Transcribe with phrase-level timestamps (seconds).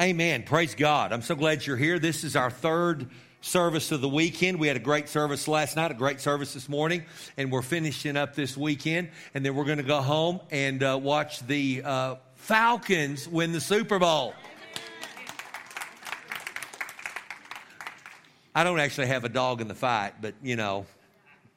[0.00, 0.44] Amen.
[0.44, 1.12] Praise God.
[1.12, 1.98] I'm so glad you're here.
[1.98, 3.10] This is our third
[3.40, 4.60] service of the weekend.
[4.60, 7.02] We had a great service last night, a great service this morning,
[7.36, 9.08] and we're finishing up this weekend.
[9.34, 13.60] And then we're going to go home and uh, watch the uh, Falcons win the
[13.60, 14.34] Super Bowl.
[18.54, 20.86] I don't actually have a dog in the fight, but you know,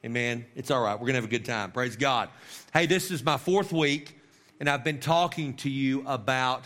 [0.04, 0.48] amen.
[0.56, 0.96] It's all right.
[0.96, 1.72] We're going to have a good time.
[1.72, 2.30] Praise God.
[2.74, 4.20] Hey, this is my fourth week,
[4.60, 6.64] and I've been talking to you about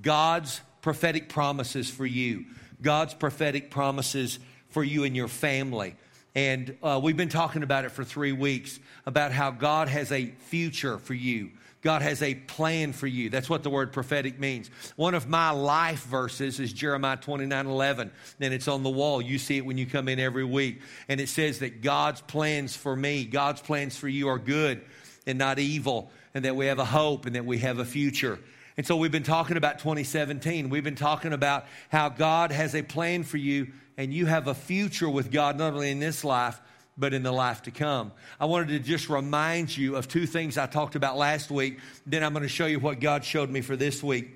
[0.00, 2.44] God's prophetic promises for you,
[2.80, 5.96] God's prophetic promises for you and your family.
[6.36, 10.26] And uh, we've been talking about it for three weeks about how God has a
[10.26, 11.50] future for you.
[11.82, 13.30] God has a plan for you.
[13.30, 14.70] That's what the word prophetic means.
[14.94, 18.12] One of my life verses is Jeremiah 29 11.
[18.38, 19.20] And it's on the wall.
[19.20, 20.82] You see it when you come in every week.
[21.08, 24.82] And it says that God's plans for me, God's plans for you are good
[25.26, 28.38] and not evil, and that we have a hope and that we have a future.
[28.76, 30.68] And so we've been talking about 2017.
[30.68, 34.54] We've been talking about how God has a plan for you and you have a
[34.54, 36.60] future with God, not only in this life,
[36.98, 38.12] but in the life to come.
[38.38, 41.78] I wanted to just remind you of two things I talked about last week.
[42.06, 44.30] Then I'm going to show you what God showed me for this week.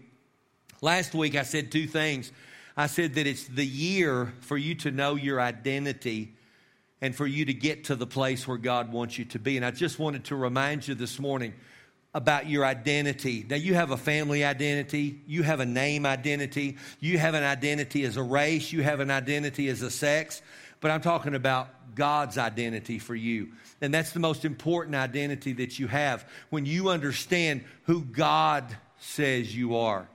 [0.80, 2.32] Last week, I said two things.
[2.76, 6.34] I said that it's the year for you to know your identity
[7.02, 9.56] and for you to get to the place where God wants you to be.
[9.56, 11.52] And I just wanted to remind you this morning
[12.12, 13.46] about your identity.
[13.48, 18.04] Now, you have a family identity, you have a name identity, you have an identity
[18.04, 20.42] as a race, you have an identity as a sex,
[20.80, 23.50] but I'm talking about God's identity for you.
[23.80, 28.64] And that's the most important identity that you have when you understand who God
[28.98, 30.08] says you are.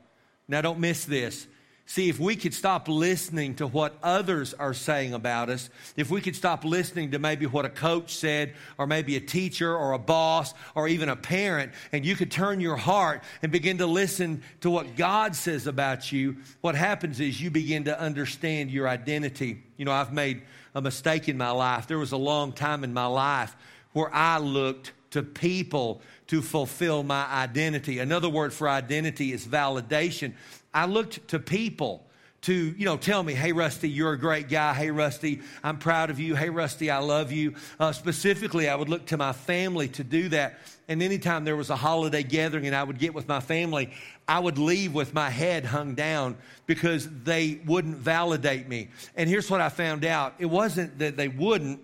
[0.47, 1.47] Now, don't miss this.
[1.87, 6.19] See, if we could stop listening to what others are saying about us, if we
[6.19, 9.99] could stop listening to maybe what a coach said, or maybe a teacher, or a
[9.99, 14.41] boss, or even a parent, and you could turn your heart and begin to listen
[14.61, 19.61] to what God says about you, what happens is you begin to understand your identity.
[19.77, 20.41] You know, I've made
[20.73, 21.85] a mistake in my life.
[21.85, 23.55] There was a long time in my life
[23.93, 27.99] where I looked to people to fulfill my identity.
[27.99, 30.33] Another word for identity is validation.
[30.75, 32.05] I looked to people
[32.41, 34.73] to, you know, tell me, hey, Rusty, you're a great guy.
[34.73, 36.35] Hey, Rusty, I'm proud of you.
[36.35, 37.55] Hey, Rusty, I love you.
[37.79, 40.59] Uh, specifically, I would look to my family to do that.
[40.89, 43.89] And anytime there was a holiday gathering and I would get with my family,
[44.27, 46.37] I would leave with my head hung down
[46.67, 48.89] because they wouldn't validate me.
[49.15, 51.79] And here's what I found out it wasn't that they wouldn't,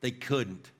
[0.00, 0.70] they couldn't.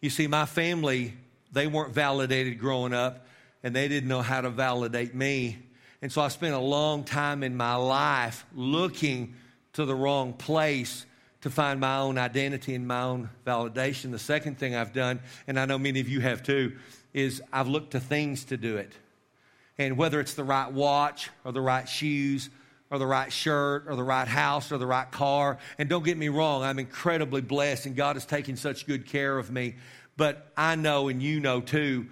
[0.00, 1.14] You see, my family,
[1.52, 3.26] they weren't validated growing up,
[3.62, 5.58] and they didn't know how to validate me.
[6.04, 9.36] And so I spent a long time in my life looking
[9.72, 11.06] to the wrong place
[11.40, 14.10] to find my own identity and my own validation.
[14.10, 16.76] The second thing I've done, and I know many of you have too,
[17.14, 18.92] is I've looked to things to do it.
[19.78, 22.50] And whether it's the right watch or the right shoes
[22.90, 26.18] or the right shirt or the right house or the right car, and don't get
[26.18, 29.76] me wrong, I'm incredibly blessed and God has taken such good care of me.
[30.18, 32.08] But I know, and you know too,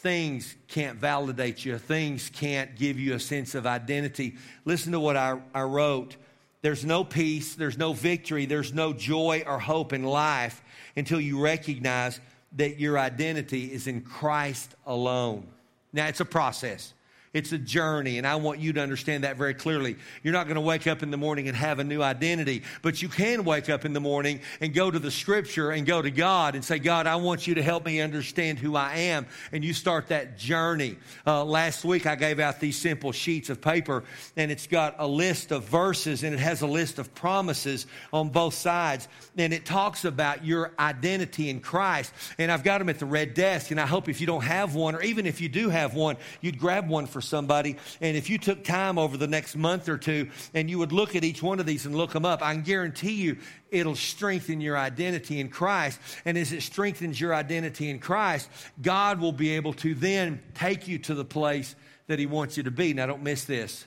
[0.00, 4.36] things can't validate you, things can't give you a sense of identity.
[4.64, 6.16] Listen to what I, I wrote.
[6.62, 10.62] There's no peace, there's no victory, there's no joy or hope in life
[10.96, 12.20] until you recognize
[12.56, 15.46] that your identity is in Christ alone.
[15.92, 16.94] Now, it's a process.
[17.32, 19.94] It's a journey, and I want you to understand that very clearly.
[20.24, 23.00] You're not going to wake up in the morning and have a new identity, but
[23.02, 26.10] you can wake up in the morning and go to the scripture and go to
[26.10, 29.26] God and say, God, I want you to help me understand who I am.
[29.52, 30.96] And you start that journey.
[31.24, 34.02] Uh, last week, I gave out these simple sheets of paper,
[34.36, 38.30] and it's got a list of verses and it has a list of promises on
[38.30, 39.06] both sides.
[39.36, 42.12] And it talks about your identity in Christ.
[42.38, 44.74] And I've got them at the red desk, and I hope if you don't have
[44.74, 47.76] one, or even if you do have one, you'd grab one for for somebody.
[48.00, 51.14] And if you took time over the next month or two and you would look
[51.14, 53.36] at each one of these and look them up, I can guarantee you
[53.70, 55.98] it'll strengthen your identity in Christ.
[56.24, 58.48] And as it strengthens your identity in Christ,
[58.80, 61.74] God will be able to then take you to the place
[62.06, 62.94] that He wants you to be.
[62.94, 63.84] Now, don't miss this.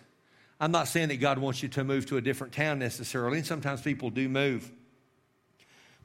[0.60, 3.48] I'm not saying that God wants you to move to a different town necessarily, and
[3.48, 4.72] sometimes people do move.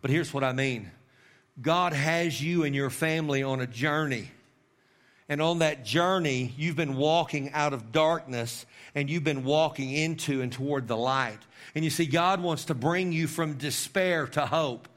[0.01, 0.91] But here's what I mean
[1.61, 4.31] God has you and your family on a journey.
[5.29, 8.65] And on that journey, you've been walking out of darkness
[8.95, 11.39] and you've been walking into and toward the light.
[11.75, 14.89] And you see, God wants to bring you from despair to hope.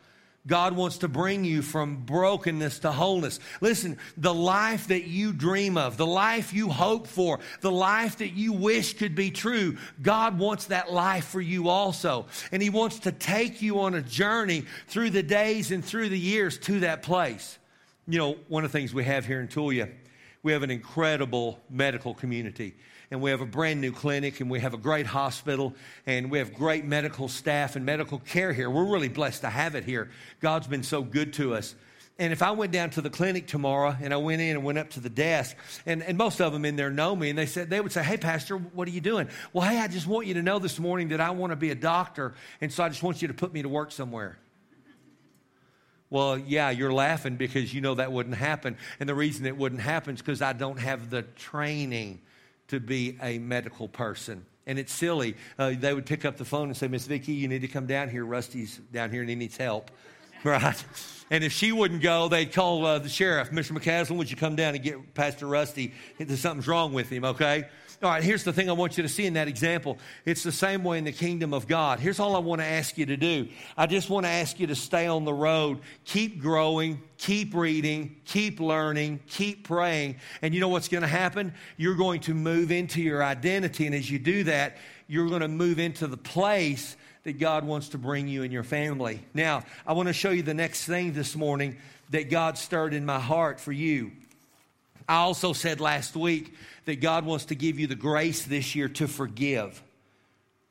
[0.48, 3.40] God wants to bring you from brokenness to wholeness.
[3.60, 8.32] Listen, the life that you dream of, the life you hope for, the life that
[8.32, 12.26] you wish could be true, God wants that life for you also.
[12.52, 16.20] And He wants to take you on a journey through the days and through the
[16.20, 17.60] years to that place.
[18.08, 19.92] You know, one of the things we have here in Tulia
[20.44, 22.76] we have an incredible medical community.
[23.12, 26.38] and we have a brand new clinic, and we have a great hospital, and we
[26.38, 28.70] have great medical staff and medical care here.
[28.70, 30.10] We're really blessed to have it here.
[30.40, 31.76] God's been so good to us.
[32.20, 34.78] And if I went down to the clinic tomorrow and I went in and went
[34.78, 37.48] up to the desk, and, and most of them in there know me, and they
[37.48, 39.28] said they would say, Hey, Pastor, what are you doing?
[39.52, 41.72] Well, hey, I just want you to know this morning that I want to be
[41.72, 44.38] a doctor, and so I just want you to put me to work somewhere.
[46.12, 48.78] Well, yeah, you're laughing because you know that wouldn't happen.
[49.00, 52.20] And the reason it wouldn't happen is because I don't have the training
[52.68, 54.46] to be a medical person.
[54.68, 55.36] And it's silly.
[55.58, 57.88] Uh, they would pick up the phone and say, Miss Vicki, you need to come
[57.88, 58.26] down here.
[58.26, 59.90] Rusty's down here and he needs help.
[60.44, 60.84] Right?
[61.30, 63.52] And if she wouldn't go, they'd call uh, the sheriff.
[63.52, 63.78] Mr.
[63.78, 65.94] McCaslin, would you come down and get Pastor Rusty?
[66.18, 67.66] Something's wrong with him, okay?
[68.04, 70.00] All right, here's the thing I want you to see in that example.
[70.26, 72.00] It's the same way in the kingdom of God.
[72.00, 73.48] Here's all I want to ask you to do.
[73.78, 78.16] I just want to ask you to stay on the road, keep growing, keep reading,
[78.26, 80.16] keep learning, keep praying.
[80.42, 81.54] And you know what's going to happen?
[81.78, 83.86] You're going to move into your identity.
[83.86, 84.78] And as you do that,
[85.08, 88.64] you're going to move into the place that God wants to bring you and your
[88.64, 89.22] family.
[89.36, 91.78] Now, I want to show you the next thing this morning
[92.10, 94.12] that God stirred in my heart for you.
[95.12, 96.54] I also said last week
[96.86, 99.84] that God wants to give you the grace this year to forgive.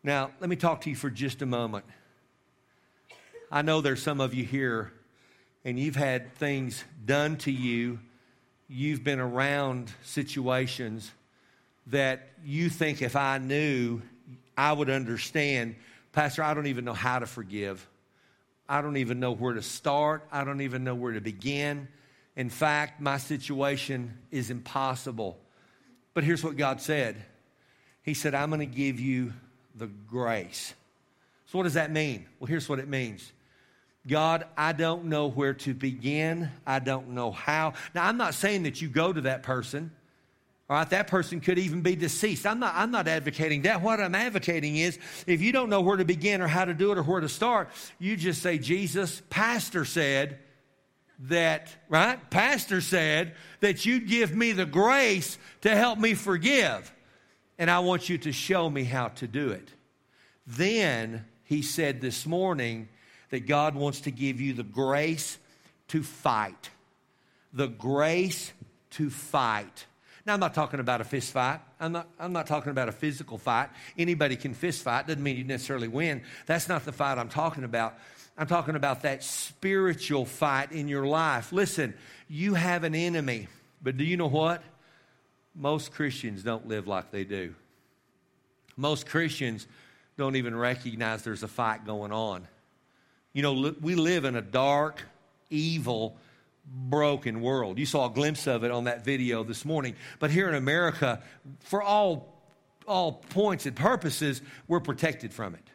[0.02, 1.84] Now, let me talk to you for just a moment.
[3.52, 4.92] I know there's some of you here
[5.62, 7.98] and you've had things done to you,
[8.66, 11.12] you've been around situations
[11.88, 14.00] that you think if I knew,
[14.56, 15.76] I would understand.
[16.12, 17.86] Pastor, I don't even know how to forgive.
[18.66, 20.26] I don't even know where to start.
[20.32, 21.88] I don't even know where to begin.
[22.40, 25.36] In fact, my situation is impossible.
[26.14, 27.22] But here's what God said
[28.02, 29.34] He said, I'm going to give you
[29.74, 30.72] the grace.
[31.44, 32.24] So, what does that mean?
[32.38, 33.30] Well, here's what it means
[34.06, 36.50] God, I don't know where to begin.
[36.66, 37.74] I don't know how.
[37.94, 39.90] Now, I'm not saying that you go to that person.
[40.70, 42.46] All right, that person could even be deceased.
[42.46, 43.82] I'm not, I'm not advocating that.
[43.82, 46.90] What I'm advocating is if you don't know where to begin or how to do
[46.90, 50.38] it or where to start, you just say, Jesus, Pastor said
[51.28, 52.18] that, right?
[52.30, 56.92] Pastor said that you'd give me the grace to help me forgive.
[57.58, 59.68] And I want you to show me how to do it.
[60.46, 62.88] Then he said this morning
[63.30, 65.38] that God wants to give you the grace
[65.88, 66.70] to fight.
[67.52, 68.52] The grace
[68.90, 69.86] to fight.
[70.26, 71.60] Now, I'm not talking about a fist fight.
[71.78, 73.70] I'm not, I'm not talking about a physical fight.
[73.98, 76.22] Anybody can fist fight, doesn't mean you necessarily win.
[76.46, 77.98] That's not the fight I'm talking about.
[78.40, 81.52] I'm talking about that spiritual fight in your life.
[81.52, 81.92] Listen,
[82.26, 83.48] you have an enemy,
[83.82, 84.62] but do you know what?
[85.54, 87.54] Most Christians don't live like they do.
[88.78, 89.66] Most Christians
[90.16, 92.48] don't even recognize there's a fight going on.
[93.34, 95.02] You know, we live in a dark,
[95.50, 96.16] evil,
[96.64, 97.78] broken world.
[97.78, 99.96] You saw a glimpse of it on that video this morning.
[100.18, 101.22] But here in America,
[101.58, 102.42] for all,
[102.88, 105.69] all points and purposes, we're protected from it.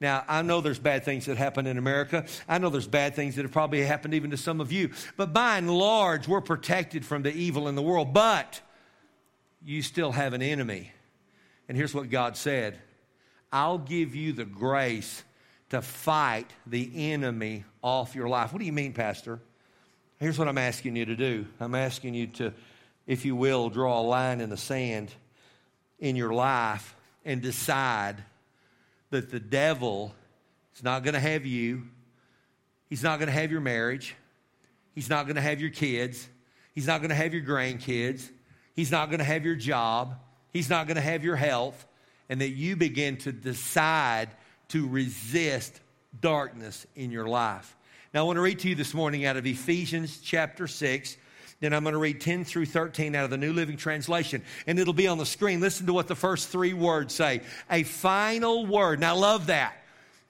[0.00, 2.24] Now, I know there's bad things that happen in America.
[2.48, 4.90] I know there's bad things that have probably happened even to some of you.
[5.16, 8.14] But by and large, we're protected from the evil in the world.
[8.14, 8.60] But
[9.62, 10.90] you still have an enemy.
[11.68, 12.78] And here's what God said
[13.52, 15.22] I'll give you the grace
[15.68, 18.52] to fight the enemy off your life.
[18.52, 19.38] What do you mean, Pastor?
[20.18, 22.54] Here's what I'm asking you to do I'm asking you to,
[23.06, 25.12] if you will, draw a line in the sand
[25.98, 28.16] in your life and decide
[29.10, 30.14] that the devil
[30.74, 31.82] is not going to have you,
[32.88, 34.16] he's not going to have your marriage,
[34.94, 36.28] he's not going to have your kids,
[36.74, 38.28] he's not going to have your grandkids,
[38.74, 40.14] he's not going to have your job,
[40.52, 41.86] he's not going to have your health,
[42.28, 44.28] and that you begin to decide
[44.68, 45.80] to resist
[46.20, 47.76] darkness in your life.
[48.14, 51.16] Now, I want to read to you this morning out of Ephesians chapter 6.
[51.60, 54.78] Then I'm going to read 10 through 13 out of the New Living Translation, and
[54.78, 55.60] it'll be on the screen.
[55.60, 59.00] Listen to what the first three words say a final word.
[59.00, 59.74] Now, I love that.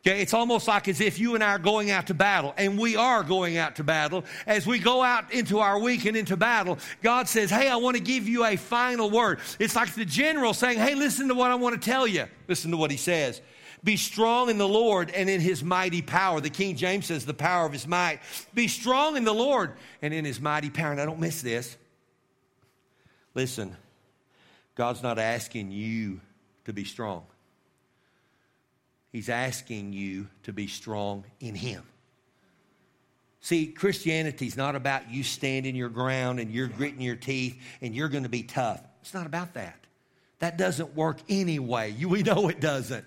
[0.07, 2.79] Okay, it's almost like as if you and I are going out to battle, and
[2.79, 4.25] we are going out to battle.
[4.47, 7.99] As we go out into our week and into battle, God says, Hey, I want
[7.99, 9.41] to give you a final word.
[9.59, 12.25] It's like the general saying, Hey, listen to what I want to tell you.
[12.49, 13.43] Listen to what he says.
[13.83, 16.41] Be strong in the Lord and in his mighty power.
[16.41, 18.21] The King James says, the power of his might.
[18.53, 19.73] Be strong in the Lord
[20.03, 20.93] and in his mighty power.
[20.93, 21.77] And I don't miss this.
[23.35, 23.77] Listen,
[24.75, 26.21] God's not asking you
[26.65, 27.25] to be strong,
[29.13, 31.83] He's asking you to be strong in Him.
[33.41, 37.95] See, Christianity is not about you standing your ground and you're gritting your teeth and
[37.95, 38.83] you're going to be tough.
[39.01, 39.79] It's not about that.
[40.41, 41.91] That doesn't work anyway.
[41.91, 43.05] You, we know it doesn't.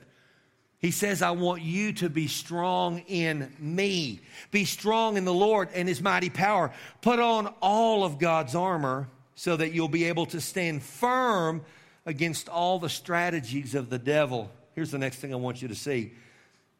[0.83, 4.19] He says, I want you to be strong in me.
[4.51, 6.73] Be strong in the Lord and his mighty power.
[6.99, 11.63] Put on all of God's armor so that you'll be able to stand firm
[12.05, 14.51] against all the strategies of the devil.
[14.75, 16.11] Here's the next thing I want you to see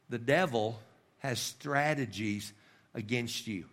[0.09, 0.77] the devil
[1.19, 2.51] has strategies
[2.93, 3.63] against you.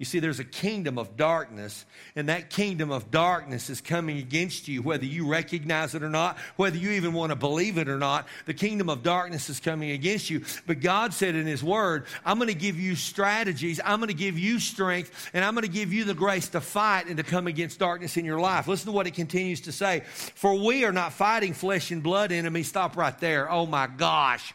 [0.00, 1.84] You see, there's a kingdom of darkness,
[2.16, 6.38] and that kingdom of darkness is coming against you, whether you recognize it or not,
[6.56, 8.26] whether you even want to believe it or not.
[8.46, 10.42] The kingdom of darkness is coming against you.
[10.66, 14.14] But God said in His Word, I'm going to give you strategies, I'm going to
[14.14, 17.22] give you strength, and I'm going to give you the grace to fight and to
[17.22, 18.68] come against darkness in your life.
[18.68, 20.00] Listen to what it continues to say.
[20.34, 22.68] For we are not fighting flesh and blood enemies.
[22.68, 23.50] Stop right there.
[23.52, 24.54] Oh my gosh.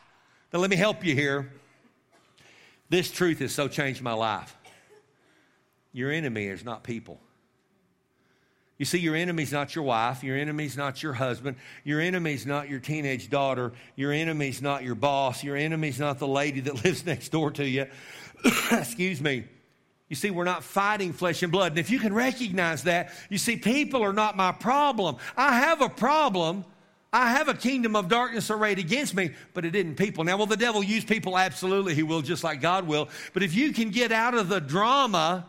[0.51, 1.51] Now, let me help you here.
[2.89, 4.55] This truth has so changed my life.
[5.95, 7.21] Your enemy is not people.
[8.77, 10.25] You see, your enemy's not your wife.
[10.25, 11.55] Your enemy's not your husband.
[11.85, 13.71] Your enemy's not your teenage daughter.
[13.95, 15.41] Your enemy's not your boss.
[15.41, 17.87] Your enemy's not the lady that lives next door to you.
[18.73, 19.45] Excuse me.
[20.09, 21.71] You see, we're not fighting flesh and blood.
[21.71, 25.15] And if you can recognize that, you see, people are not my problem.
[25.37, 26.65] I have a problem.
[27.13, 30.25] I have a kingdom of darkness arrayed against me, but it isn't people.
[30.25, 31.37] Now, will the devil use people?
[31.37, 33.07] Absolutely, he will, just like God will.
[33.31, 35.45] But if you can get out of the drama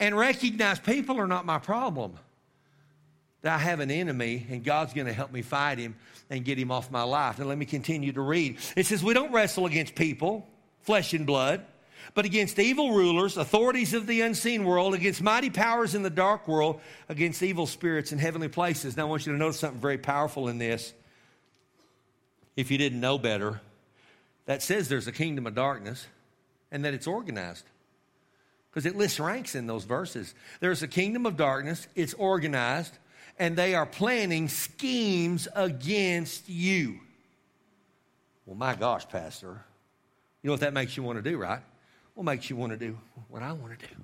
[0.00, 2.14] and recognize people are not my problem.
[3.42, 5.96] That I have an enemy and God's going to help me fight him
[6.30, 7.38] and get him off my life.
[7.38, 8.56] And let me continue to read.
[8.76, 10.48] It says, We don't wrestle against people,
[10.80, 11.64] flesh and blood,
[12.14, 16.48] but against evil rulers, authorities of the unseen world, against mighty powers in the dark
[16.48, 18.96] world, against evil spirits in heavenly places.
[18.96, 20.92] Now, I want you to notice something very powerful in this.
[22.56, 23.60] If you didn't know better,
[24.46, 26.06] that says there's a kingdom of darkness
[26.70, 27.64] and that it's organized
[28.74, 30.34] because it lists ranks in those verses.
[30.58, 32.98] There's a kingdom of darkness, it's organized,
[33.38, 36.98] and they are planning schemes against you.
[38.46, 39.64] Well, my gosh, Pastor.
[40.42, 41.60] You know what that makes you want to do, right?
[42.14, 43.94] What makes you want to do what I want to do?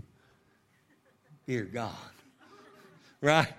[1.48, 1.90] Dear God.
[3.20, 3.52] Right?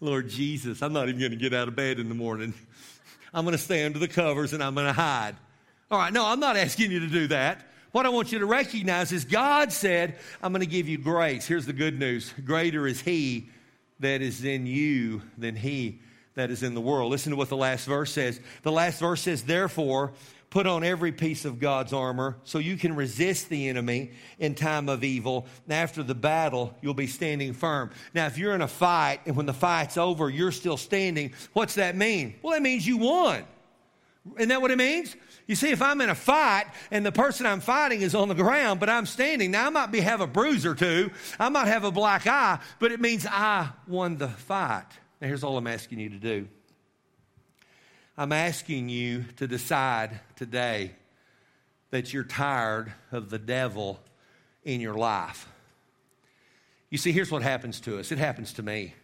[0.00, 2.52] Lord Jesus, I'm not even going to get out of bed in the morning.
[3.32, 5.34] I'm going to stay under the covers and I'm going to hide.
[5.90, 7.70] All right, no, I'm not asking you to do that.
[7.94, 11.46] What I want you to recognize is God said, I'm going to give you grace.
[11.46, 13.50] Here's the good news greater is He
[14.00, 16.00] that is in you than He
[16.34, 17.12] that is in the world.
[17.12, 18.40] Listen to what the last verse says.
[18.64, 20.12] The last verse says, Therefore,
[20.50, 24.10] put on every piece of God's armor so you can resist the enemy
[24.40, 25.46] in time of evil.
[25.66, 27.92] And after the battle, you'll be standing firm.
[28.12, 31.76] Now, if you're in a fight and when the fight's over, you're still standing, what's
[31.76, 32.34] that mean?
[32.42, 33.44] Well, that means you won.
[34.36, 35.14] Isn't that what it means?
[35.46, 38.34] You see, if I'm in a fight and the person I'm fighting is on the
[38.34, 41.66] ground, but I'm standing, now I might be have a bruise or two, I might
[41.66, 44.86] have a black eye, but it means I won the fight.
[45.20, 46.48] Now, here's all I'm asking you to do.
[48.16, 50.92] I'm asking you to decide today
[51.90, 54.00] that you're tired of the devil
[54.64, 55.48] in your life.
[56.90, 58.12] You see, here's what happens to us.
[58.12, 58.94] It happens to me.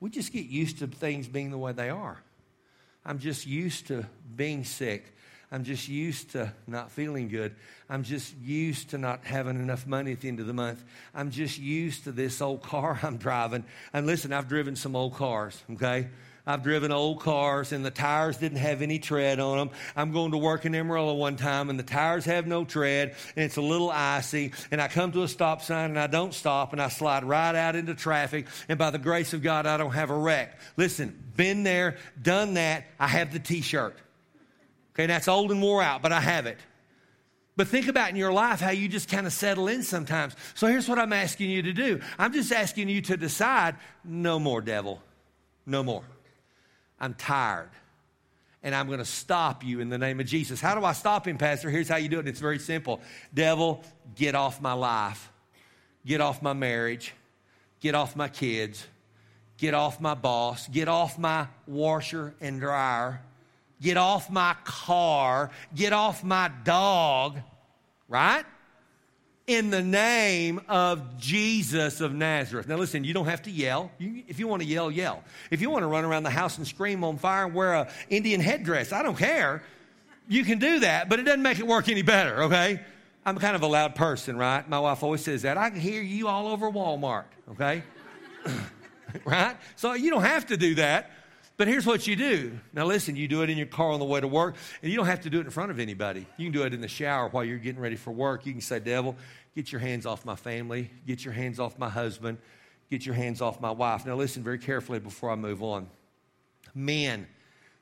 [0.00, 2.22] We just get used to things being the way they are.
[3.06, 5.14] I'm just used to being sick.
[5.52, 7.54] I'm just used to not feeling good.
[7.88, 10.82] I'm just used to not having enough money at the end of the month.
[11.14, 13.64] I'm just used to this old car I'm driving.
[13.92, 16.08] And listen, I've driven some old cars, okay?
[16.48, 19.70] I've driven old cars and the tires didn't have any tread on them.
[19.96, 23.44] I'm going to work in Amarillo one time and the tires have no tread and
[23.44, 24.52] it's a little icy.
[24.70, 27.54] And I come to a stop sign and I don't stop and I slide right
[27.56, 28.46] out into traffic.
[28.68, 30.56] And by the grace of God, I don't have a wreck.
[30.76, 32.84] Listen, been there, done that.
[33.00, 33.96] I have the t shirt.
[34.94, 36.58] Okay, that's old and wore out, but I have it.
[37.56, 40.36] But think about in your life how you just kind of settle in sometimes.
[40.54, 43.74] So here's what I'm asking you to do I'm just asking you to decide
[44.04, 45.02] no more, devil.
[45.66, 46.04] No more.
[47.00, 47.70] I'm tired.
[48.62, 50.60] And I'm going to stop you in the name of Jesus.
[50.60, 51.70] How do I stop him, Pastor?
[51.70, 52.26] Here's how you do it.
[52.26, 53.00] It's very simple.
[53.32, 53.82] Devil,
[54.14, 55.30] get off my life.
[56.04, 57.12] Get off my marriage.
[57.80, 58.84] Get off my kids.
[59.58, 60.66] Get off my boss.
[60.68, 63.20] Get off my washer and dryer.
[63.80, 65.50] Get off my car.
[65.74, 67.38] Get off my dog.
[68.08, 68.44] Right?
[69.46, 72.66] In the name of Jesus of Nazareth.
[72.66, 73.92] Now, listen, you don't have to yell.
[73.98, 75.22] You, if you want to yell, yell.
[75.50, 77.88] If you want to run around the house and scream on fire and wear a
[78.10, 79.62] Indian headdress, I don't care.
[80.28, 82.80] You can do that, but it doesn't make it work any better, okay?
[83.24, 84.68] I'm kind of a loud person, right?
[84.68, 85.56] My wife always says that.
[85.56, 87.84] I can hear you all over Walmart, okay?
[89.24, 89.56] right?
[89.76, 91.12] So you don't have to do that.
[91.56, 92.58] But here's what you do.
[92.74, 94.96] Now, listen, you do it in your car on the way to work, and you
[94.96, 96.26] don't have to do it in front of anybody.
[96.36, 98.44] You can do it in the shower while you're getting ready for work.
[98.44, 99.16] You can say, Devil,
[99.54, 102.36] get your hands off my family, get your hands off my husband,
[102.90, 104.04] get your hands off my wife.
[104.04, 105.88] Now, listen very carefully before I move on.
[106.74, 107.26] Men,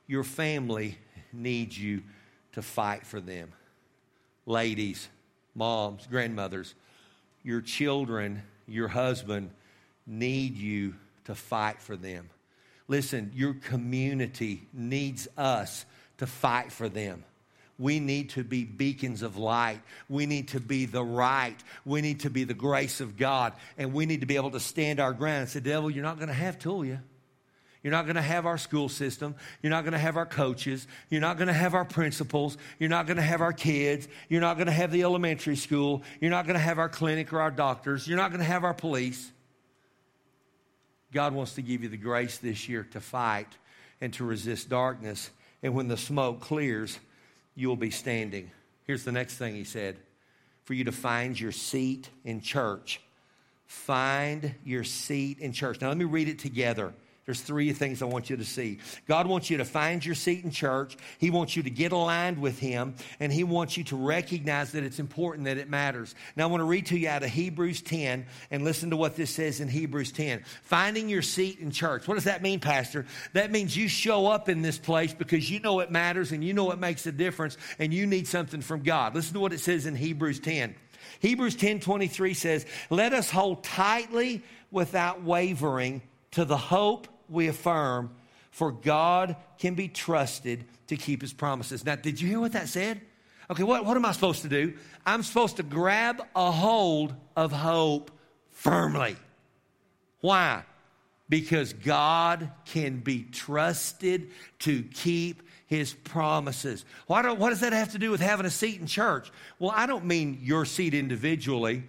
[0.07, 0.97] your family
[1.33, 2.01] needs you
[2.53, 3.51] to fight for them.
[4.45, 5.09] Ladies,
[5.53, 6.75] moms, grandmothers,
[7.43, 9.51] your children, your husband
[10.07, 12.29] need you to fight for them.
[12.87, 15.85] Listen, your community needs us
[16.17, 17.23] to fight for them.
[17.77, 19.81] We need to be beacons of light.
[20.07, 21.57] We need to be the right.
[21.83, 23.53] We need to be the grace of God.
[23.77, 26.17] And we need to be able to stand our ground and say, Devil, you're not
[26.17, 27.01] going to have Tulia.
[27.83, 29.35] You're not going to have our school system.
[29.61, 30.87] You're not going to have our coaches.
[31.09, 32.57] You're not going to have our principals.
[32.79, 34.07] You're not going to have our kids.
[34.29, 36.01] You're not going to have the elementary school.
[36.19, 38.07] You're not going to have our clinic or our doctors.
[38.07, 39.31] You're not going to have our police.
[41.13, 43.47] God wants to give you the grace this year to fight
[44.01, 45.29] and to resist darkness.
[45.63, 46.99] And when the smoke clears,
[47.55, 48.51] you'll be standing.
[48.85, 49.97] Here's the next thing he said
[50.63, 52.99] for you to find your seat in church.
[53.67, 55.79] Find your seat in church.
[55.79, 56.93] Now, let me read it together.
[57.25, 58.77] There's three things I want you to see.
[59.07, 60.95] God wants you to find your seat in church.
[61.17, 64.83] He wants you to get aligned with Him, and He wants you to recognize that
[64.83, 66.13] it's important, that it matters.
[66.35, 69.15] Now, I want to read to you out of Hebrews 10 and listen to what
[69.15, 70.43] this says in Hebrews 10.
[70.61, 72.07] Finding your seat in church.
[72.07, 73.07] What does that mean, Pastor?
[73.33, 76.53] That means you show up in this place because you know it matters and you
[76.53, 79.15] know it makes a difference and you need something from God.
[79.15, 80.75] Listen to what it says in Hebrews 10.
[81.21, 88.11] Hebrews 10 23 says, Let us hold tightly without wavering to the hope we affirm,
[88.51, 91.85] for God can be trusted to keep his promises.
[91.85, 93.01] Now, did you hear what that said?
[93.49, 94.73] Okay, what, what am I supposed to do?
[95.05, 98.11] I'm supposed to grab a hold of hope
[98.51, 99.15] firmly.
[100.21, 100.63] Why?
[101.29, 106.85] Because God can be trusted to keep his promises.
[107.07, 109.31] Why do, what does that have to do with having a seat in church?
[109.59, 111.83] Well, I don't mean your seat individually.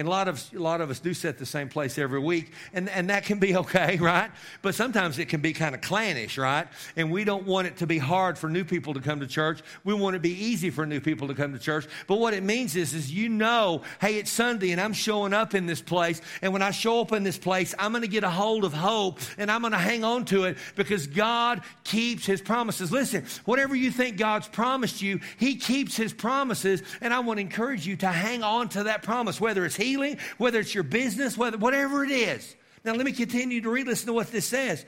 [0.00, 2.52] And a lot of, a lot of us do sit the same place every week,
[2.72, 4.30] and, and that can be okay, right?
[4.62, 6.66] But sometimes it can be kind of clannish, right?
[6.96, 9.60] And we don't want it to be hard for new people to come to church.
[9.84, 11.86] We want it to be easy for new people to come to church.
[12.06, 15.54] But what it means is, is you know, hey, it's Sunday and I'm showing up
[15.54, 16.22] in this place.
[16.40, 18.72] And when I show up in this place, I'm going to get a hold of
[18.72, 22.90] hope and I'm going to hang on to it because God keeps his promises.
[22.90, 26.82] Listen, whatever you think God's promised you, he keeps his promises.
[27.02, 29.89] And I want to encourage you to hang on to that promise, whether it's he
[29.90, 32.56] healing, whether it's your business, whether, whatever it is.
[32.84, 33.86] Now, let me continue to read.
[33.86, 34.84] Listen to what this says.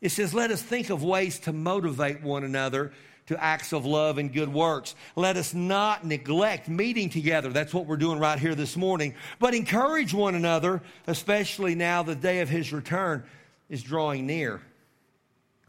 [0.00, 2.92] It says, Let us think of ways to motivate one another
[3.26, 4.94] to acts of love and good works.
[5.14, 7.50] Let us not neglect meeting together.
[7.50, 9.14] That's what we're doing right here this morning.
[9.38, 13.24] But encourage one another, especially now the day of his return
[13.70, 14.60] is drawing near.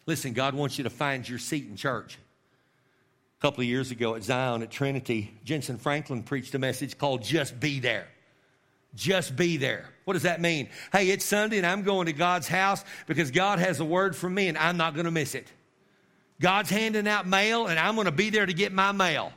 [0.05, 2.17] Listen, God wants you to find your seat in church.
[3.39, 7.23] A couple of years ago at Zion at Trinity, Jentezen Franklin preached a message called
[7.23, 8.07] Just Be There.
[8.95, 9.85] Just be there.
[10.05, 10.69] What does that mean?
[10.91, 14.29] Hey, it's Sunday and I'm going to God's house because God has a word for
[14.29, 15.47] me and I'm not going to miss it.
[16.39, 19.31] God's handing out mail and I'm going to be there to get my mail.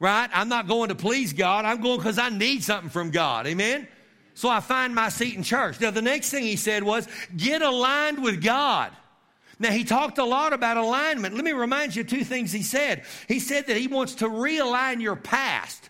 [0.00, 0.28] Right?
[0.32, 1.64] I'm not going to please God.
[1.64, 3.46] I'm going because I need something from God.
[3.46, 3.86] Amen?
[4.34, 5.80] So I find my seat in church.
[5.80, 8.92] Now, the next thing he said was get aligned with God.
[9.58, 11.36] Now, he talked a lot about alignment.
[11.36, 13.04] Let me remind you of two things he said.
[13.28, 15.81] He said that he wants to realign your past.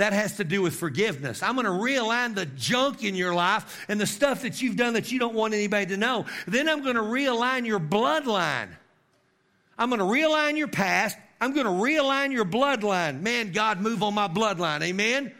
[0.00, 1.42] That has to do with forgiveness.
[1.42, 4.94] I'm going to realign the junk in your life and the stuff that you've done
[4.94, 6.24] that you don't want anybody to know.
[6.46, 8.68] Then I'm going to realign your bloodline.
[9.76, 11.18] I'm going to realign your past.
[11.38, 13.20] I'm going to realign your bloodline.
[13.20, 14.80] Man, God, move on my bloodline.
[14.80, 15.34] Amen.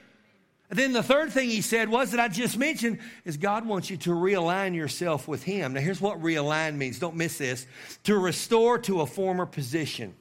[0.68, 3.88] And then the third thing he said was that I just mentioned is God wants
[3.88, 5.72] you to realign yourself with Him.
[5.72, 6.98] Now, here's what realign means.
[6.98, 7.66] Don't miss this
[8.04, 10.14] to restore to a former position.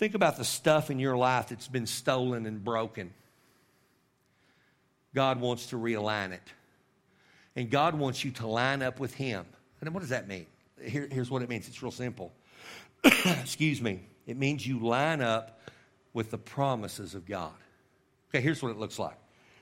[0.00, 3.12] Think about the stuff in your life that's been stolen and broken.
[5.14, 6.40] God wants to realign it.
[7.54, 9.44] And God wants you to line up with Him.
[9.78, 10.46] And what does that mean?
[10.82, 12.32] Here, here's what it means it's real simple.
[13.04, 14.00] Excuse me.
[14.26, 15.60] It means you line up
[16.14, 17.52] with the promises of God.
[18.30, 19.18] Okay, here's what it looks like.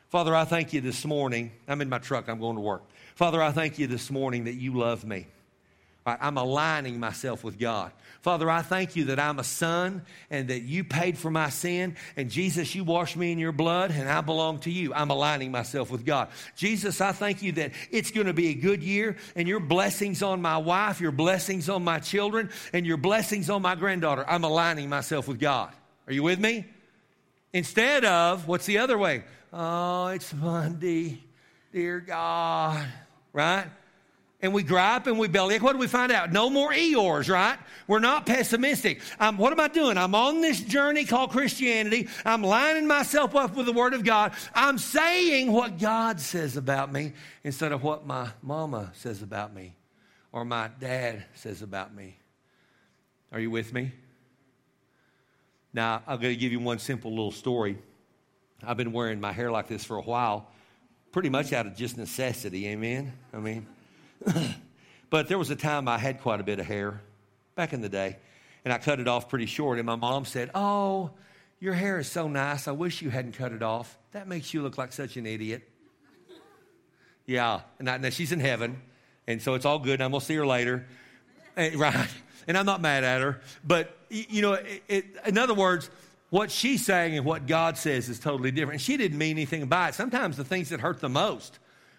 [0.08, 1.50] Father, I thank you this morning.
[1.66, 2.84] I'm in my truck, I'm going to work.
[3.16, 5.26] Father, I thank you this morning that you love me.
[6.20, 7.92] I'm aligning myself with God.
[8.22, 11.96] Father, I thank you that I'm a son and that you paid for my sin.
[12.16, 14.92] And Jesus, you washed me in your blood and I belong to you.
[14.92, 16.28] I'm aligning myself with God.
[16.56, 20.22] Jesus, I thank you that it's going to be a good year and your blessings
[20.22, 24.24] on my wife, your blessings on my children, and your blessings on my granddaughter.
[24.28, 25.72] I'm aligning myself with God.
[26.06, 26.66] Are you with me?
[27.52, 29.24] Instead of, what's the other way?
[29.52, 31.22] Oh, it's Monday.
[31.72, 32.86] Dear God,
[33.32, 33.66] right?
[34.40, 36.32] And we gripe and we bellyache, what do we find out?
[36.32, 37.58] No more Eeyores, right?
[37.88, 39.00] We're not pessimistic.
[39.18, 39.98] Um, what am I doing?
[39.98, 42.08] I'm on this journey called Christianity.
[42.24, 44.32] I'm lining myself up with the Word of God.
[44.54, 49.74] I'm saying what God says about me instead of what my mama says about me
[50.30, 52.16] or my dad says about me.
[53.32, 53.92] Are you with me?
[55.72, 57.76] Now, I'm going to give you one simple little story.
[58.64, 60.48] I've been wearing my hair like this for a while,
[61.12, 63.12] pretty much out of just necessity, amen?
[63.32, 63.66] I mean,
[65.10, 67.00] But there was a time I had quite a bit of hair
[67.54, 68.16] back in the day,
[68.64, 69.78] and I cut it off pretty short.
[69.78, 71.10] And my mom said, Oh,
[71.60, 72.68] your hair is so nice.
[72.68, 73.96] I wish you hadn't cut it off.
[74.12, 75.68] That makes you look like such an idiot.
[77.26, 78.80] Yeah, and I, now she's in heaven,
[79.26, 80.00] and so it's all good.
[80.00, 80.86] I'm gonna see her later,
[81.56, 82.08] and, right?
[82.46, 85.90] And I'm not mad at her, but you know, it, it, in other words,
[86.30, 88.74] what she's saying and what God says is totally different.
[88.74, 89.94] And She didn't mean anything by it.
[89.94, 91.58] Sometimes the things that hurt the most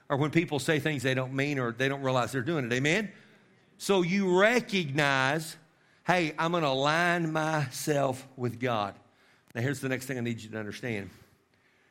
[0.10, 2.74] are when people say things they don't mean or they don't realize they're doing it.
[2.74, 3.12] Amen?
[3.78, 5.56] So you recognize,
[6.06, 8.95] hey, I'm going to align myself with God.
[9.56, 11.10] Now, here's the next thing I need you to understand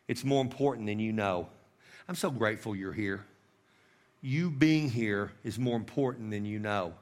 [0.07, 1.49] it's more important than you know.
[2.09, 3.25] I'm so grateful you're here.
[4.21, 6.95] You being here is more important than you know.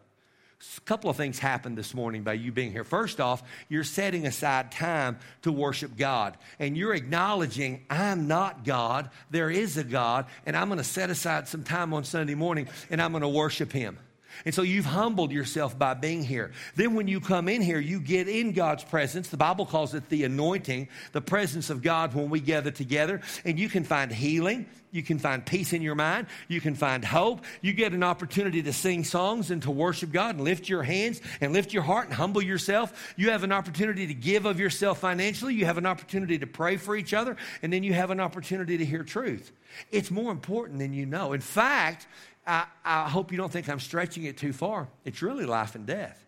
[0.59, 2.85] A couple of things happened this morning by you being here.
[2.85, 9.11] First off, you're setting aside time to worship God, and you're acknowledging, I'm not God,
[9.31, 12.69] there is a God, and I'm going to set aside some time on Sunday morning
[12.90, 13.99] and I'm going to worship Him.
[14.44, 16.53] And so you've humbled yourself by being here.
[16.75, 19.29] Then when you come in here, you get in God's presence.
[19.29, 23.20] The Bible calls it the anointing, the presence of God when we gather together.
[23.44, 24.66] And you can find healing.
[24.92, 26.27] You can find peace in your mind.
[26.49, 27.44] You can find hope.
[27.61, 31.20] You get an opportunity to sing songs and to worship God and lift your hands
[31.40, 33.14] and lift your heart and humble yourself.
[33.16, 35.55] You have an opportunity to give of yourself financially.
[35.55, 37.37] You have an opportunity to pray for each other.
[37.62, 39.53] And then you have an opportunity to hear truth.
[39.90, 41.35] It's more important than you know.
[41.35, 42.07] In fact,
[42.47, 44.89] I, I hope you don't think I'm stretching it too far.
[45.05, 46.23] It's really life and death.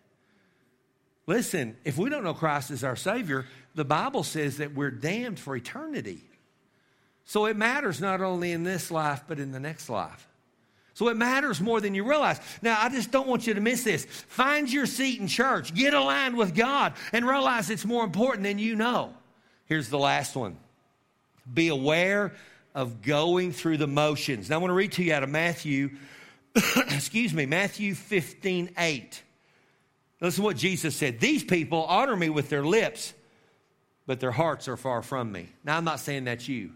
[1.26, 5.38] Listen, if we don't know Christ as our Savior, the Bible says that we're damned
[5.38, 6.24] for eternity.
[7.26, 10.26] So it matters not only in this life, but in the next life.
[10.94, 12.40] So it matters more than you realize.
[12.60, 14.04] Now, I just don't want you to miss this.
[14.04, 18.58] Find your seat in church, get aligned with God, and realize it's more important than
[18.58, 19.14] you know.
[19.66, 20.56] Here's the last one
[21.52, 22.32] be aware
[22.78, 24.48] of going through the motions.
[24.48, 25.90] Now, I want to read to you out of Matthew,
[26.54, 29.22] excuse me, Matthew 15 8.
[30.20, 31.18] Listen to what Jesus said.
[31.18, 33.14] These people honor me with their lips,
[34.06, 35.48] but their hearts are far from me.
[35.64, 36.70] Now, I'm not saying that's you.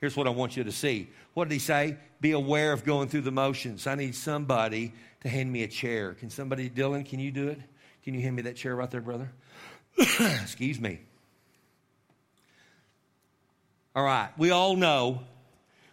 [0.00, 1.10] Here's what I want you to see.
[1.34, 1.98] What did he say?
[2.22, 3.86] Be aware of going through the motions.
[3.86, 6.14] I need somebody to hand me a chair.
[6.14, 7.60] Can somebody, Dylan, can you do it?
[8.02, 9.30] Can you hand me that chair right there, brother?
[9.98, 11.00] Excuse me.
[13.98, 15.22] All right, we all know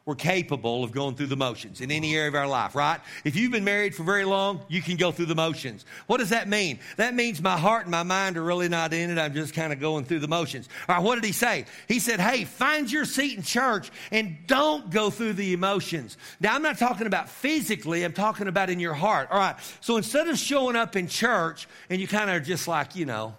[0.05, 2.99] we're capable of going through the motions in any area of our life, right?
[3.23, 5.85] If you've been married for very long, you can go through the motions.
[6.05, 6.77] What does that mean?
[6.97, 9.17] That means my heart and my mind are really not in it.
[9.17, 10.69] I'm just kind of going through the motions.
[10.87, 11.65] All right, what did he say?
[11.87, 16.15] He said, hey, find your seat in church and don't go through the emotions.
[16.39, 19.29] Now, I'm not talking about physically, I'm talking about in your heart.
[19.31, 22.95] All right, so instead of showing up in church and you kind of just like,
[22.95, 23.33] you know,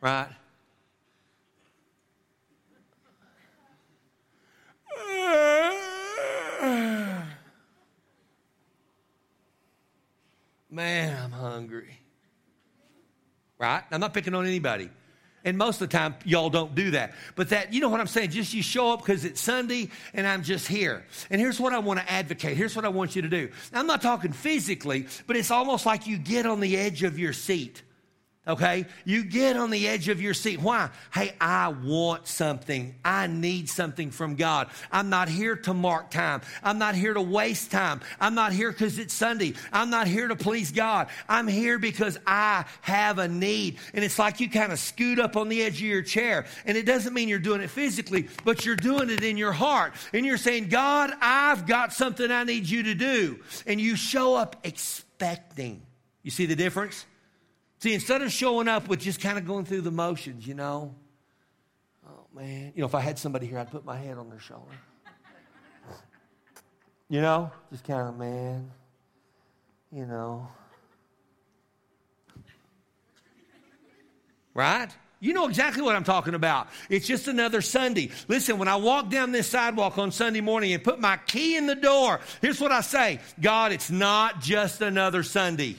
[0.00, 0.28] right?
[10.70, 11.98] Man, I'm hungry.
[13.58, 13.82] Right?
[13.90, 14.90] I'm not picking on anybody.
[15.44, 17.12] And most of the time, y'all don't do that.
[17.36, 18.30] But that, you know what I'm saying?
[18.30, 21.04] Just you show up because it's Sunday and I'm just here.
[21.30, 22.56] And here's what I want to advocate.
[22.56, 23.50] Here's what I want you to do.
[23.72, 27.18] Now, I'm not talking physically, but it's almost like you get on the edge of
[27.18, 27.82] your seat
[28.46, 28.86] okay?
[29.04, 30.60] You get on the edge of your seat.
[30.60, 30.90] Why?
[31.12, 32.94] Hey, I want something.
[33.04, 34.68] I need something from God.
[34.92, 36.42] I'm not here to mark time.
[36.62, 38.00] I'm not here to waste time.
[38.20, 39.54] I'm not here because it's Sunday.
[39.72, 41.08] I'm not here to please God.
[41.28, 43.78] I'm here because I have a need.
[43.94, 46.46] And it's like you kind of scoot up on the edge of your chair.
[46.66, 49.94] And it doesn't mean you're doing it physically, but you're doing it in your heart.
[50.12, 53.40] And you're saying, God, I've got something I need you to do.
[53.66, 55.82] And you show up expecting.
[56.22, 57.06] You see the difference?
[57.84, 60.94] See, instead of showing up with just kind of going through the motions, you know,
[62.08, 64.38] oh man, you know, if I had somebody here, I'd put my head on their
[64.38, 64.72] shoulder.
[67.10, 68.70] You know, just kind of, man,
[69.92, 70.48] you know.
[74.54, 74.88] Right?
[75.20, 76.68] You know exactly what I'm talking about.
[76.88, 78.10] It's just another Sunday.
[78.28, 81.66] Listen, when I walk down this sidewalk on Sunday morning and put my key in
[81.66, 85.76] the door, here's what I say God, it's not just another Sunday.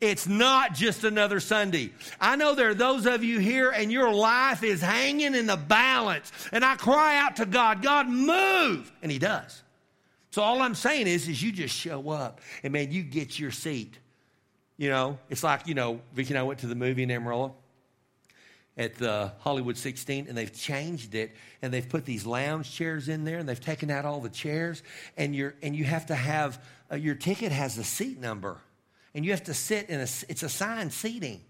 [0.00, 1.92] It's not just another Sunday.
[2.20, 5.56] I know there are those of you here and your life is hanging in the
[5.56, 6.30] balance.
[6.52, 8.92] And I cry out to God, God, move.
[9.02, 9.62] And He does.
[10.30, 13.50] So all I'm saying is, is you just show up and man, you get your
[13.50, 13.98] seat.
[14.76, 17.54] You know, it's like, you know, Vicki and I went to the movie in Amarillo
[18.76, 23.24] at the Hollywood 16 and they've changed it and they've put these lounge chairs in
[23.24, 24.82] there and they've taken out all the chairs
[25.16, 28.58] and you're and you have to have uh, your ticket has a seat number
[29.16, 31.40] and you have to sit in a, it's assigned seating.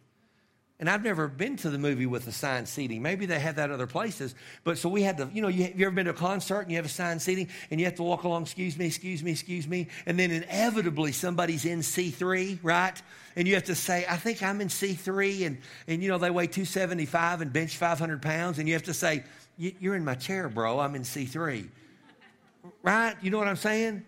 [0.79, 3.03] And I've never been to the movie with assigned seating.
[3.03, 4.37] Maybe they have that other places.
[4.63, 6.61] But so we had to, you know, you, have you ever been to a concert
[6.61, 9.33] and you have assigned seating and you have to walk along, excuse me, excuse me,
[9.33, 9.89] excuse me.
[10.07, 13.03] And then inevitably somebody's in C3, right?
[13.35, 15.47] And you have to say, I think I'm in C3.
[15.47, 18.61] And, and you know, they weigh 275 and bench 500 pounds.
[18.61, 19.25] And you have to say,
[19.59, 20.79] You're in my chair, bro.
[20.79, 21.69] I'm in C3.
[22.83, 23.15] Right?
[23.23, 24.05] You know what I'm saying?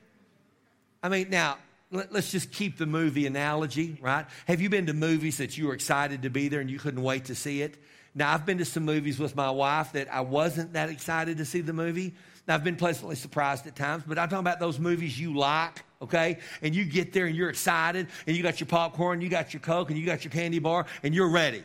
[1.03, 1.59] I mean, now,
[1.91, 4.27] let's just keep the movie analogy, right?
[4.47, 7.03] Have you been to movies that you were excited to be there and you couldn't
[7.03, 7.83] wait to see it?
[8.15, 11.45] Now, I've been to some movies with my wife that I wasn't that excited to
[11.45, 12.15] see the movie.
[12.47, 15.85] Now, I've been pleasantly surprised at times, but I'm talking about those movies you like,
[16.03, 16.39] okay?
[16.63, 19.61] And you get there and you're excited and you got your popcorn, you got your
[19.61, 21.63] Coke, and you got your candy bar, and you're ready,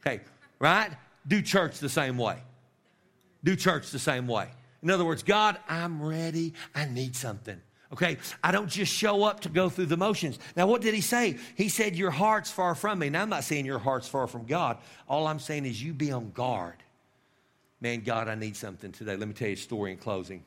[0.00, 0.22] okay?
[0.58, 0.90] Right?
[1.26, 2.38] Do church the same way.
[3.42, 4.48] Do church the same way.
[4.82, 6.54] In other words, God, I'm ready.
[6.74, 7.60] I need something.
[7.92, 10.38] Okay, I don't just show up to go through the motions.
[10.56, 11.38] Now, what did he say?
[11.54, 13.10] He said, Your heart's far from me.
[13.10, 14.78] Now, I'm not saying your heart's far from God.
[15.08, 16.82] All I'm saying is you be on guard.
[17.80, 19.16] Man, God, I need something today.
[19.16, 20.42] Let me tell you a story in closing.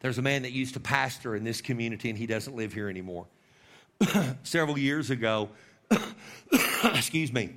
[0.00, 2.88] There's a man that used to pastor in this community, and he doesn't live here
[2.88, 3.26] anymore.
[4.44, 5.48] Several years ago,
[6.84, 7.56] excuse me,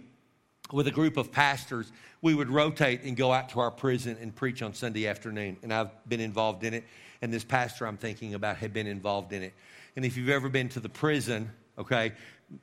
[0.71, 1.91] with a group of pastors,
[2.21, 5.57] we would rotate and go out to our prison and preach on Sunday afternoon.
[5.61, 6.85] And I've been involved in it
[7.21, 9.53] and this pastor I'm thinking about had been involved in it.
[9.95, 12.13] And if you've ever been to the prison, okay,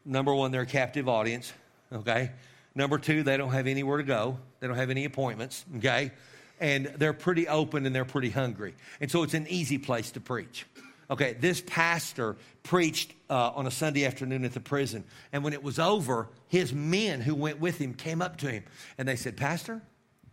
[0.05, 1.53] number one, they're a captive audience,
[1.93, 2.33] okay?
[2.75, 6.13] Number two, they don't have anywhere to go, they don't have any appointments, okay?
[6.61, 8.75] And they're pretty open and they're pretty hungry.
[9.01, 10.67] And so it's an easy place to preach.
[11.11, 15.05] Okay, this pastor preached uh, on a Sunday afternoon at the prison.
[15.33, 18.65] And when it was over, his men who went with him came up to him
[18.99, 19.81] and they said, Pastor,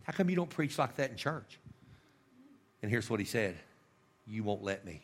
[0.02, 1.58] how come you don't preach like that in church?
[2.82, 3.56] And here's what he said
[4.26, 5.02] you won't let me.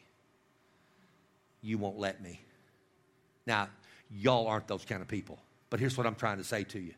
[1.61, 2.40] You won't let me.
[3.46, 3.68] Now,
[4.11, 5.38] y'all aren't those kind of people.
[5.70, 6.94] But here's what I'm trying to say to you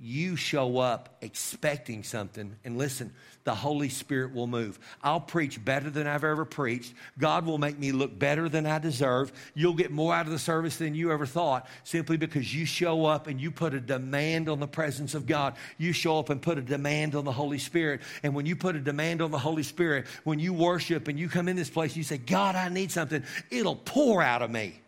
[0.00, 3.12] you show up expecting something, and listen,
[3.44, 4.78] the Holy Spirit will move.
[5.02, 6.94] I'll preach better than I've ever preached.
[7.18, 9.32] God will make me look better than I deserve.
[9.54, 13.06] You'll get more out of the service than you ever thought simply because you show
[13.06, 15.54] up and you put a demand on the presence of God.
[15.78, 18.00] You show up and put a demand on the Holy Spirit.
[18.24, 21.28] And when you put a demand on the Holy Spirit, when you worship and you
[21.28, 24.80] come in this place, you say, God, I need something, it'll pour out of me.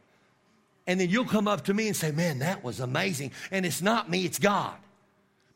[0.88, 3.32] And then you'll come up to me and say, Man, that was amazing.
[3.50, 4.76] And it's not me, it's God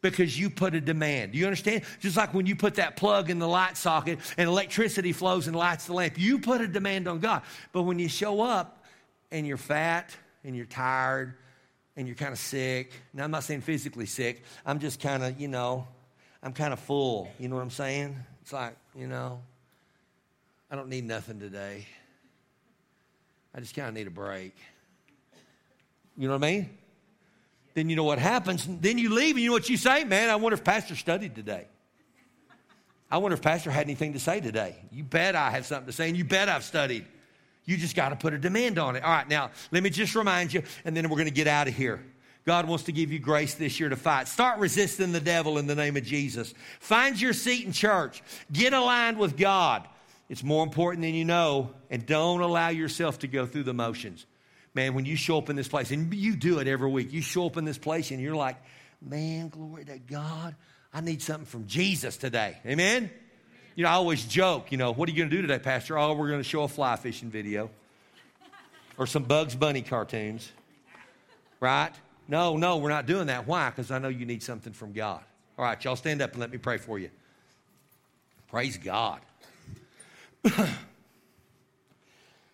[0.02, 1.32] because you put a demand.
[1.32, 1.82] Do you understand?
[2.00, 5.56] Just like when you put that plug in the light socket and electricity flows and
[5.56, 7.42] lights the lamp, you put a demand on God.
[7.72, 8.84] But when you show up
[9.30, 11.34] and you're fat and you're tired
[11.96, 15.40] and you're kind of sick, now I'm not saying physically sick, I'm just kind of,
[15.40, 15.86] you know,
[16.42, 17.30] I'm kind of full.
[17.38, 18.16] You know what I'm saying?
[18.42, 19.40] It's like, you know,
[20.70, 21.86] I don't need nothing today.
[23.54, 24.54] I just kind of need a break.
[26.16, 26.70] You know what I mean?
[27.80, 28.68] Then you know what happens.
[28.68, 30.04] Then you leave and you know what you say?
[30.04, 31.66] Man, I wonder if Pastor studied today.
[33.10, 34.76] I wonder if Pastor had anything to say today.
[34.92, 37.06] You bet I have something to say, and you bet I've studied.
[37.64, 39.02] You just got to put a demand on it.
[39.02, 41.68] All right, now, let me just remind you, and then we're going to get out
[41.68, 42.04] of here.
[42.44, 44.28] God wants to give you grace this year to fight.
[44.28, 46.52] Start resisting the devil in the name of Jesus.
[46.80, 48.22] Find your seat in church.
[48.52, 49.88] Get aligned with God.
[50.28, 54.26] It's more important than you know, and don't allow yourself to go through the motions
[54.74, 57.22] man, when you show up in this place, and you do it every week, you
[57.22, 58.56] show up in this place and you're like,
[59.02, 60.54] man, glory to God.
[60.92, 62.59] I need something from Jesus today.
[62.66, 63.11] Amen?
[63.76, 65.96] You know, I always joke, you know, what are you going to do today, Pastor?
[65.96, 67.70] Oh, we're going to show a fly fishing video
[68.98, 70.50] or some Bugs Bunny cartoons,
[71.61, 71.92] right?
[72.28, 73.46] No, no, we're not doing that.
[73.46, 73.70] Why?
[73.70, 75.22] Because I know you need something from God.
[75.56, 77.11] All right, y'all stand up and let me pray for you.
[78.48, 79.20] Praise God.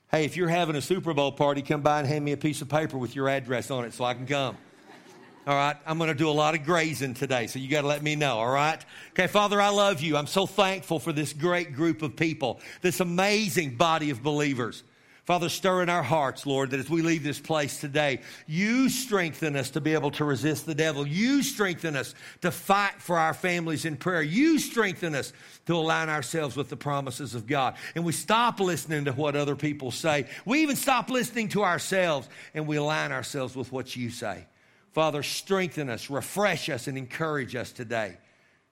[0.09, 2.62] Hey, if you're having a Super Bowl party, come by and hand me a piece
[2.62, 4.57] of paper with your address on it so I can come.
[5.49, 7.88] All right, I'm going to do a lot of grazing today, so you got to
[7.88, 8.85] let me know, all right?
[9.11, 10.16] Okay, Father, I love you.
[10.16, 14.85] I'm so thankful for this great group of people, this amazing body of believers.
[15.26, 19.56] Father, stir in our hearts, Lord, that as we leave this place today, you strengthen
[19.56, 21.04] us to be able to resist the devil.
[21.04, 24.22] You strengthen us to fight for our families in prayer.
[24.22, 25.32] You strengthen us
[25.66, 27.74] to align ourselves with the promises of God.
[27.96, 30.26] And we stop listening to what other people say.
[30.44, 34.46] We even stop listening to ourselves and we align ourselves with what you say.
[34.92, 38.16] Father, strengthen us, refresh us, and encourage us today.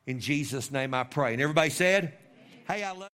[0.06, 1.32] In Jesus' name I pray.
[1.32, 2.14] And everybody said,
[2.68, 3.10] Hey, I love